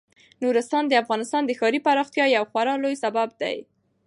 [0.43, 3.57] نورستان د افغانستان د ښاري پراختیا یو خورا لوی سبب دی.